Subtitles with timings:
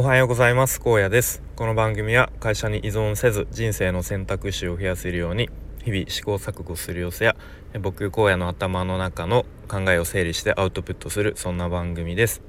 [0.00, 0.80] おはようございます。
[0.80, 1.42] 高野です。
[1.56, 5.50] この番組は会社に依存せず人生の選択肢を増やせるように
[5.84, 7.36] 日々試行錯誤する様子や
[7.82, 12.40] 僕荒野の頭の中の考えを整理してアウトプットするそんな番組です。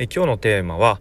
[0.00, 1.00] え今日のテーマは、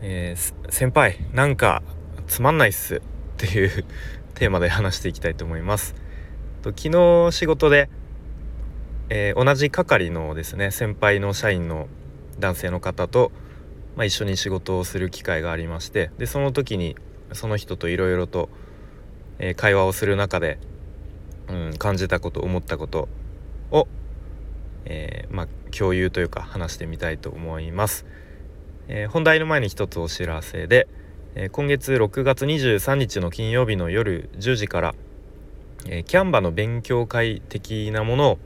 [0.00, 1.82] えー、先輩なんか
[2.26, 3.00] つまんないっすっ
[3.36, 3.84] ていう
[4.32, 5.94] テーマで話していきたいと思います。
[6.62, 7.90] と昨日仕事で、
[9.10, 11.88] えー、同じ係のですね先輩の社員の
[12.38, 13.32] 男性の方と、
[13.96, 16.96] まあ、一緒に仕事をする機会がありましてでその時に
[17.32, 18.48] その人といろいろと、
[19.56, 20.58] 会話をする中で、
[21.48, 23.08] うん、感じたこと思ったこと
[23.70, 23.88] を、
[24.84, 28.06] えー、まあ、共有というか話してみたいと思います。
[28.86, 30.86] えー、本題の前に一つお知らせで、
[31.36, 34.94] え今月6月23日の金曜日の夜10時から、
[35.86, 38.38] えキャンバの勉強会的なものを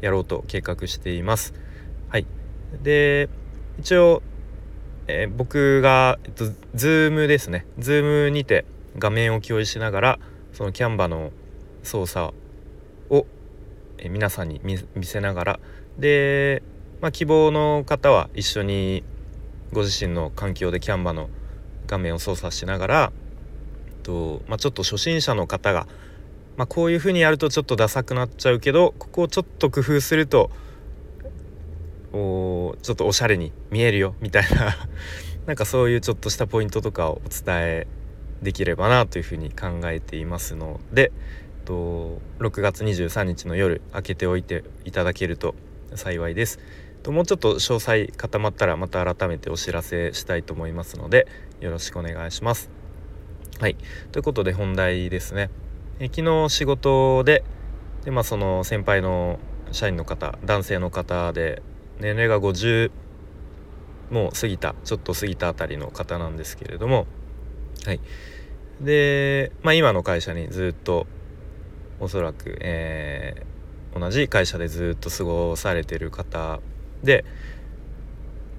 [0.00, 1.54] やろうと計画しています。
[2.08, 2.26] はい、
[2.82, 3.28] で
[3.78, 4.22] 一応、
[5.08, 7.64] えー、僕が、えっと、Zoom ですね。
[7.78, 8.64] Zoom にて
[8.98, 10.18] 画面を共有しながら
[10.52, 11.32] そのキャンバの
[11.82, 12.34] 操作
[13.10, 13.26] を、
[13.98, 15.60] えー、皆さんに見せながら
[15.98, 16.62] で、
[17.00, 19.04] まあ、希望の方は一緒に
[19.72, 21.28] ご自身の環境でキャンバの
[21.86, 23.12] 画面を操作しながら
[24.02, 25.86] と、まあ、ちょっと初心者の方が、
[26.56, 30.50] まあ、こういう風にやるとちょっとダサくなっちゃうけどここをちょっと工夫すると
[32.16, 34.76] おちょっとおしゃれに見えるよみたいな
[35.46, 37.86] なんかそういうちょっとしたポイントとかをお伝え
[38.42, 41.12] できればなというふうに考えていますので
[41.64, 45.54] と6月23日の夜開けておいていただけると
[45.94, 46.58] 幸いです。
[47.02, 51.28] ともうちょっと詳細固まったらまた改めてお知らせしたいと思いますので
[51.60, 52.70] よろしくお願いします。
[53.60, 53.76] はい
[54.12, 55.50] ということで本題ですね。
[55.98, 57.44] え昨日仕事で
[58.04, 59.38] で、まあ、その先輩の
[59.72, 61.62] 社員の方男性の方で
[62.00, 62.90] 年齢が50
[64.10, 67.06] もう過ぎたちょっと過ぎたあたりの方なんですけれども。
[67.84, 68.00] はい。
[68.80, 71.06] で、まあ、今の会社にずっと
[71.98, 76.60] おそらく、えー、同じ会社でずっと過ごされてる方
[77.02, 77.24] で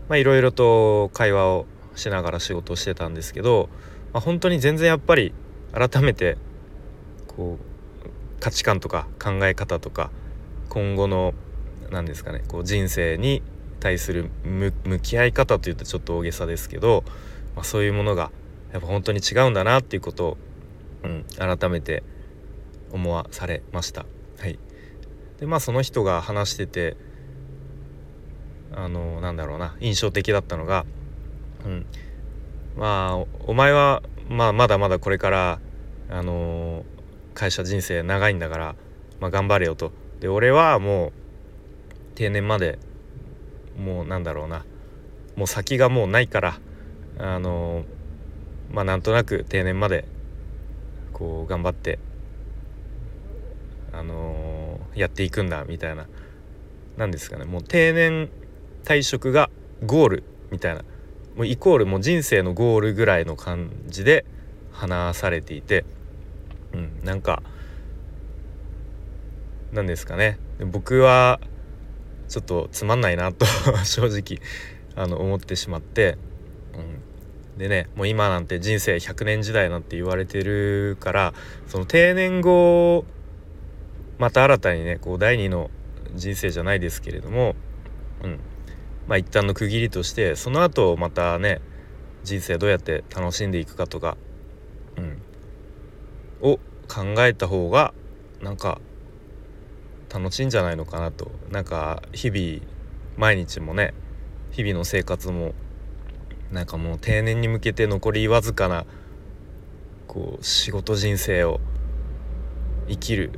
[0.10, 3.70] いろいろと会話をしながら仕事をしてたんですけど、
[4.14, 5.34] まあ、本当に全然やっぱり
[5.74, 6.38] 改めて
[7.28, 10.10] こう価値観とか考え方とか
[10.70, 11.34] 今後の
[11.92, 13.42] 何ですかねこう人生に
[13.80, 17.04] 対する向き合い方というとちょっと大げさですけど、
[17.56, 18.32] まあ、そういうものが
[18.72, 20.38] やっぱ本当に違うんだなっていうことを、
[21.04, 22.04] うん、改めて
[22.92, 24.06] 思わされました。
[24.40, 24.60] はい、
[25.40, 26.98] でまあその人が話してて
[28.74, 30.86] あのなんだろうな印象的だったのが、
[31.66, 31.86] うん、
[32.76, 35.60] まあお前は、まあ、まだまだこれから
[36.10, 36.86] あの
[37.34, 38.76] 会社人生長いんだから、
[39.20, 39.92] まあ、頑張れよと。
[40.20, 41.14] で俺はもう
[42.18, 42.80] 定年まで
[43.78, 44.66] もうなんだろうな。
[45.36, 46.60] もう先がもうないから
[47.20, 47.86] あの
[48.72, 50.04] まあなんとなく定年まで
[51.14, 52.00] こう頑張って
[53.94, 56.08] あのやっていくんだみたいな。
[56.98, 57.46] 何ですかね。
[57.46, 58.30] もう定年
[58.84, 59.52] 退職が
[59.86, 60.82] ゴールみたいな。
[61.36, 64.26] もうイコールもう人生のゴールぐらいの感じで
[64.72, 65.86] 話されていて、
[66.74, 67.44] うん、なんか
[69.72, 70.40] 何ですかね。
[70.60, 71.40] 僕は
[72.28, 73.46] ちょっとつまんないなと
[73.86, 74.42] 正直
[74.96, 76.18] あの思ってしまって、
[76.74, 81.34] うん、でねもう今なんて人生100年時代なんて言われてるから
[81.68, 83.06] その定年後
[84.18, 85.70] また新たにねこう第二の
[86.16, 87.56] 人生じゃないですけれども、
[88.24, 88.40] うん、
[89.08, 91.62] まあ一旦の区切りとしてその後またね
[92.24, 94.18] 人生どうやって楽しんでいくかとか、
[94.98, 95.22] うん、
[96.42, 97.94] を考えた方が
[98.42, 98.82] なんか
[100.14, 101.32] 楽しいんじゃないのかなと。
[101.52, 102.66] なんか日々
[103.18, 103.94] 毎日もね
[104.52, 105.54] 日々の生活も
[106.52, 108.86] なんかもう定年に向けて残りわずかな
[110.08, 111.60] こう仕事人生を
[112.88, 113.34] 生きるっ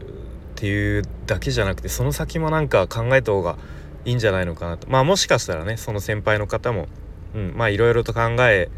[0.55, 3.57] ていうだけじゃなくてその先もなんか考えた方が
[4.05, 4.89] いいんじゃないのかなと。
[4.89, 6.87] まあもしかしたらねその先輩の方も、
[7.33, 8.69] うん、まあいろいろと考え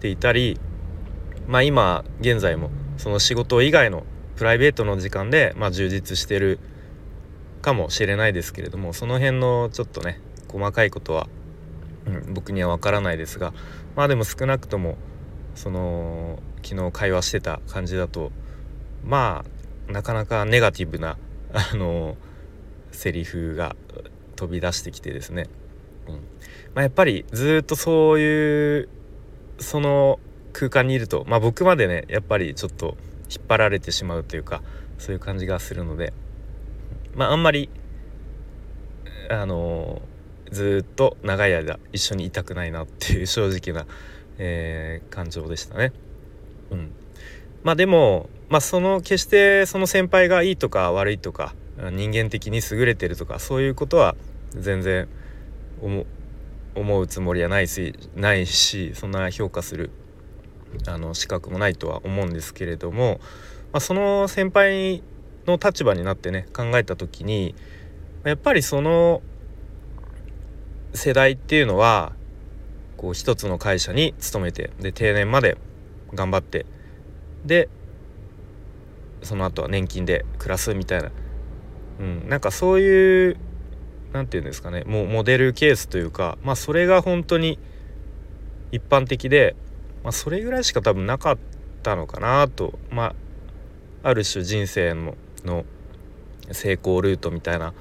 [0.00, 0.58] ていたり
[1.46, 4.04] まあ今現在もその仕事以外の
[4.36, 6.58] プライベートの時間で、まあ、充実してる
[7.64, 10.20] かもしれないですけれどもその辺のちょっとね
[10.52, 11.28] 細かいことは、
[12.06, 13.54] うん、僕には分からないですが
[13.96, 14.98] まあでも少なくとも
[15.54, 18.32] その昨日会話してた感じだと
[19.02, 19.46] ま
[19.88, 21.16] あなかなかネガティブな
[21.54, 22.16] あの
[22.92, 23.76] セリフが
[24.36, 25.48] 飛び出してきてですね、
[26.06, 26.14] うん。
[26.14, 26.20] ま
[26.76, 28.88] あ、やっぱりずっとそういう
[29.58, 30.20] その
[30.52, 32.96] 空間にいるとまあ僕までねやっぱりちょっと
[33.30, 34.62] 引っ張られてしまうというか
[34.98, 36.12] そういう感じがするので
[37.14, 37.68] まああんまり
[39.30, 40.02] あの
[40.50, 43.86] ずっと長い間一緒にいたくないなっていう正直な
[44.38, 45.92] えー、感情でしたね。
[46.70, 46.92] うん、
[47.62, 51.54] まあでも、まあ、その決してその先輩がいいとか悪いとか
[51.92, 54.16] 人間的に優れてるとかそういうことは
[54.50, 55.08] 全然
[56.74, 59.90] 思うつもりはないしないしそんな評価する
[60.86, 63.20] あの資格もないとは思うんですけれども、
[63.72, 65.02] まあ、その先輩
[65.46, 67.54] の立場になってね考えた時に
[68.24, 69.22] やっぱりその
[70.94, 72.12] 世代っていうのは
[72.96, 75.58] こう一つの会社に勤めてで定年まで
[76.14, 76.66] 頑張って
[77.44, 77.68] で
[79.22, 81.10] その後は年金で暮らすみたいな、
[82.00, 83.36] うん、なんかそういう
[84.12, 87.58] 何て言うんですかねもうモデルケースというかまあそれが本当に
[88.70, 89.56] 一般的で、
[90.02, 91.38] まあ、それぐらいしか多分なかっ
[91.82, 93.14] たのかなとま
[94.02, 95.14] あある種人生の
[95.44, 95.64] の
[96.52, 97.72] 成功ルートみたいな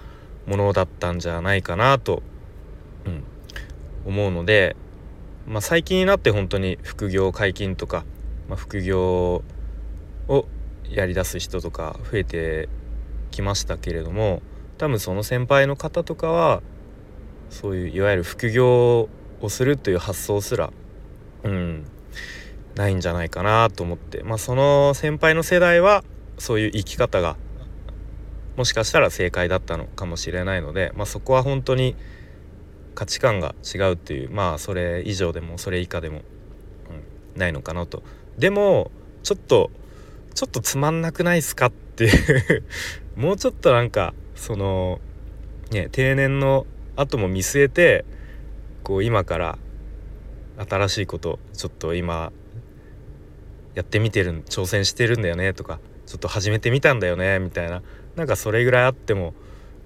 [0.45, 2.21] ものだったんじゃないかなと、
[3.05, 3.23] うん、
[4.05, 4.75] 思うので、
[5.47, 8.05] まあ、最近になって本当に副業解禁とか、
[8.47, 9.43] まあ、副業
[10.27, 10.45] を
[10.89, 12.69] やりだす人とか増えて
[13.31, 14.41] きましたけれども
[14.77, 16.61] 多分その先輩の方とかは
[17.49, 19.09] そういういわゆる副業
[19.41, 20.71] をするという発想すら
[21.43, 21.85] うん
[22.75, 26.03] ないんじゃないかなと思ってまあその先輩の世代は
[26.37, 27.37] そういう生き方が
[28.55, 31.95] もしかしたら正解だったのかもしれないので、まあ、そこは本当に
[32.95, 36.21] 価値観が違うっていうまあそれ以上でもそれ以下でも、
[37.35, 38.03] うん、ないのかなと。
[38.37, 38.91] でも
[39.23, 39.71] ちょっと
[40.35, 42.63] ちょっとつまんなくないっすかっていう
[43.15, 44.99] もうちょっとなんかその
[45.71, 46.65] ね定年の
[46.95, 48.05] 後も見据えて
[48.83, 49.57] こう今から
[50.69, 52.31] 新しいことちょっと今
[53.75, 57.81] やってみてる挑戦してるんだよねとかちょっと始めてみたんだよねみたいな
[58.15, 59.33] なんかそれぐらいあっても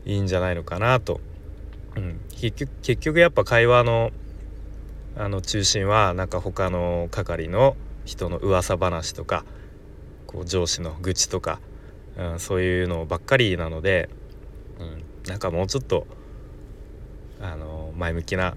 [0.05, 1.19] いいんじゃないのかなと、
[1.95, 4.11] うん、結局結局やっぱ会話の
[5.15, 7.75] あの中心はなんか他の係の
[8.05, 9.45] 人の噂話とか
[10.27, 11.59] こう上司の愚痴とか、
[12.17, 14.09] うん、そういうのばっかりなので、
[14.79, 16.05] うん、なんかもうちょっと
[17.41, 18.55] あの前向きな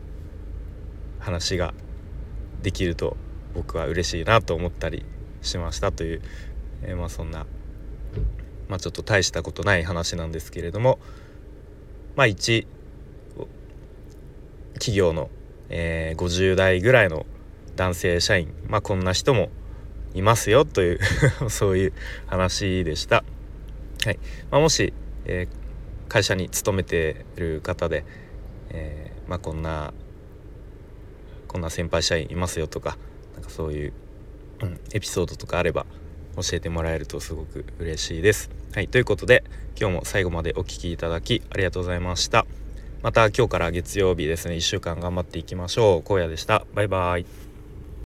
[1.18, 1.74] 話が
[2.62, 3.16] できると
[3.54, 5.04] 僕は嬉しいなと思ったり
[5.42, 6.22] しましたという、
[6.82, 7.46] えー、まあそんな、
[8.70, 11.00] まあ、ちょっと大したことない話なんですけれども
[12.14, 12.68] まあ一
[14.74, 15.28] 企業の、
[15.68, 17.26] えー、50代ぐらいの
[17.74, 19.50] 男性社員まあこんな人も
[20.14, 21.00] いますよという
[21.50, 21.92] そういう
[22.26, 23.24] 話でした。
[24.04, 24.18] はい
[24.50, 24.94] まあ、もし、
[25.26, 28.04] えー、会社に勤めてる方で、
[28.70, 29.92] えー、まあ、こんな
[31.48, 32.96] こんな先輩社員いますよとか
[33.34, 33.92] なんかそういう、
[34.62, 35.84] うん、エピソードとかあれば
[36.36, 38.59] 教えてもらえるとすごく嬉しいです。
[38.72, 39.42] はいということで
[39.76, 42.46] 今日も最後までお聴きいただきありがとうございました。
[43.02, 46.12] また今日から月曜日ですね1週間頑張っていきましょう。
[46.12, 46.64] 荒野でした。
[46.72, 47.49] バイバイ。